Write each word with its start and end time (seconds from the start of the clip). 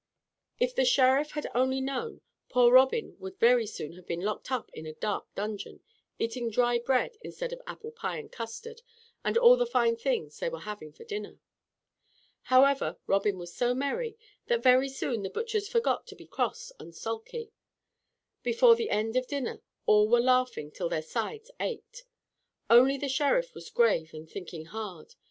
If 0.59 0.73
the 0.73 0.83
Sheriff 0.83 1.33
had 1.33 1.45
only 1.53 1.79
known, 1.79 2.21
poor 2.49 2.71
Robin 2.73 3.15
would 3.19 3.37
very 3.37 3.67
soon 3.67 3.93
have 3.93 4.07
been 4.07 4.21
locked 4.21 4.51
up 4.51 4.71
in 4.73 4.87
a 4.87 4.93
dark 4.95 5.27
dungeon, 5.35 5.81
eating 6.17 6.49
dry 6.49 6.79
bread 6.79 7.19
instead 7.21 7.53
of 7.53 7.61
apple 7.67 7.91
pie 7.91 8.17
and 8.17 8.31
custard 8.31 8.81
and 9.23 9.37
all 9.37 9.55
the 9.57 9.67
fine 9.67 9.95
things 9.95 10.39
they 10.39 10.49
were 10.49 10.61
having 10.61 10.91
for 10.91 11.03
dinner. 11.03 11.39
However, 12.45 12.97
Robin 13.05 13.37
was 13.37 13.53
so 13.53 13.75
merry, 13.75 14.17
that 14.47 14.63
very 14.63 14.89
soon 14.89 15.21
the 15.21 15.29
butchers 15.29 15.69
forgot 15.69 16.07
to 16.07 16.15
be 16.15 16.25
cross 16.25 16.71
and 16.79 16.95
sulky. 16.95 17.51
Before 18.41 18.75
the 18.75 18.89
end 18.89 19.15
of 19.15 19.27
dinner 19.27 19.61
all 19.85 20.07
were 20.09 20.19
laughing 20.19 20.71
till 20.71 20.89
their 20.89 21.03
sides 21.03 21.51
ached. 21.59 22.05
Only 22.71 22.97
the 22.97 23.07
Sheriff 23.07 23.53
was 23.53 23.69
grave 23.69 24.15
and 24.15 24.27
thinking 24.27 24.65
hard. 24.65 25.13